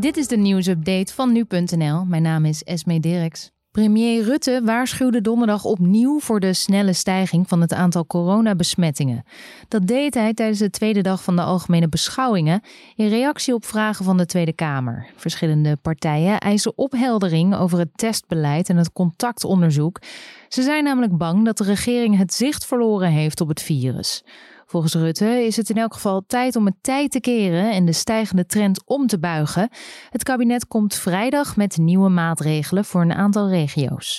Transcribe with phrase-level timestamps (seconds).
[0.00, 2.04] Dit is de nieuwsupdate van nu.nl.
[2.04, 3.50] Mijn naam is Esme Dirks.
[3.70, 9.24] Premier Rutte waarschuwde donderdag opnieuw voor de snelle stijging van het aantal coronabesmettingen.
[9.68, 12.60] Dat deed hij tijdens de tweede dag van de algemene beschouwingen
[12.94, 15.06] in reactie op vragen van de Tweede Kamer.
[15.16, 20.00] Verschillende partijen eisen opheldering over het testbeleid en het contactonderzoek.
[20.48, 24.24] Ze zijn namelijk bang dat de regering het zicht verloren heeft op het virus.
[24.66, 27.92] Volgens Rutte is het in elk geval tijd om het tijd te keren en de
[27.92, 29.68] stijgende trend om te buigen.
[30.10, 34.18] Het kabinet komt vrijdag met nieuwe maatregelen voor een aantal regio's.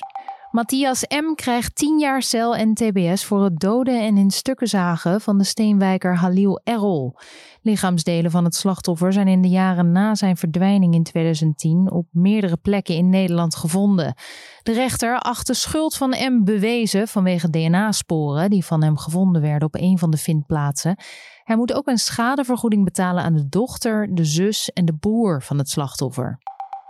[0.57, 1.35] Matthias M.
[1.35, 5.43] krijgt 10 jaar cel en TBS voor het doden en in stukken zagen van de
[5.43, 7.15] steenwijker Halil Errol.
[7.61, 12.57] Lichaamsdelen van het slachtoffer zijn in de jaren na zijn verdwijning in 2010 op meerdere
[12.57, 14.15] plekken in Nederland gevonden.
[14.63, 19.67] De rechter acht de schuld van M bewezen vanwege DNA-sporen die van hem gevonden werden
[19.67, 20.97] op een van de vindplaatsen.
[21.43, 25.57] Hij moet ook een schadevergoeding betalen aan de dochter, de zus en de broer van
[25.57, 26.39] het slachtoffer.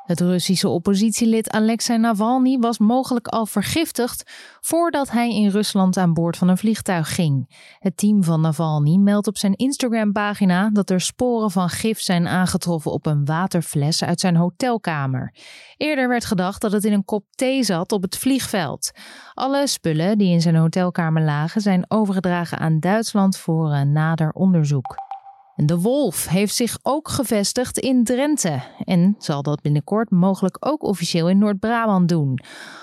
[0.08, 4.24] Het Russische oppositielid Alexei Navalny was mogelijk al vergiftigd
[4.62, 7.56] voordat hij in Rusland aan boord van een vliegtuig ging.
[7.80, 12.92] Het team van Navalny meldt op zijn Instagram-pagina dat er sporen van gif zijn aangetroffen
[12.92, 15.34] op een waterfles uit zijn hotelkamer.
[15.78, 18.92] Eerder werd gedacht dat het in een kop thee zat op het vliegveld.
[19.34, 25.07] Alle spullen die in zijn hotelkamer lagen zijn overgedragen aan Duitsland voor een nader onderzoek.
[25.66, 31.30] De wolf heeft zich ook gevestigd in Drenthe en zal dat binnenkort mogelijk ook officieel
[31.30, 32.40] in Noord-Brabant doen.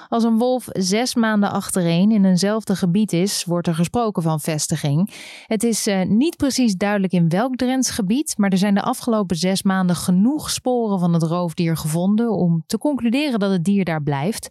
[0.08, 5.10] Als een wolf zes maanden achtereen in eenzelfde gebied is, wordt er gesproken van vestiging.
[5.46, 9.36] Het is uh, niet precies duidelijk in welk Drents gebied, maar er zijn de afgelopen
[9.36, 14.02] zes maanden genoeg sporen van het roofdier gevonden om te concluderen dat het dier daar
[14.02, 14.50] blijft.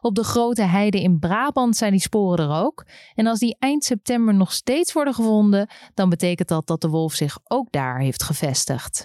[0.00, 2.84] Op de grote heide in Brabant zijn die sporen er ook.
[3.14, 7.12] En als die eind september nog steeds worden gevonden, dan betekent dat dat de wolf
[7.12, 9.02] zich ook daar heeft gevestigd.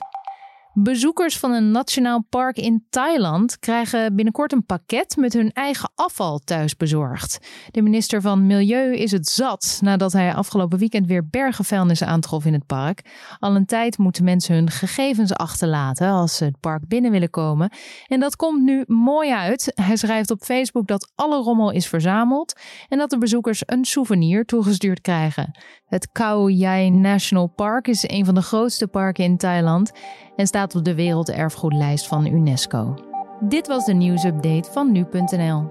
[0.73, 6.39] Bezoekers van een nationaal park in Thailand krijgen binnenkort een pakket met hun eigen afval
[6.39, 7.39] thuis bezorgd.
[7.72, 12.46] De minister van Milieu is het zat nadat hij afgelopen weekend weer bergen vuilnis aantrof
[12.46, 13.02] in het park.
[13.40, 17.72] Al een tijd moeten mensen hun gegevens achterlaten als ze het park binnen willen komen.
[18.08, 19.72] En dat komt nu mooi uit.
[19.75, 24.46] Hij schrijft op Facebook dat alle rommel is verzameld en dat de bezoekers een souvenir
[24.46, 25.52] toegestuurd krijgen.
[25.85, 29.91] Het Khao Yai National Park is een van de grootste parken in Thailand
[30.35, 32.94] en staat op de werelderfgoedlijst van UNESCO.
[33.40, 35.70] Dit was de nieuwsupdate van nu.nl.